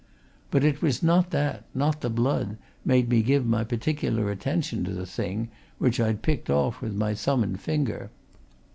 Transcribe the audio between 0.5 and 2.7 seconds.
it was not that, not the blood,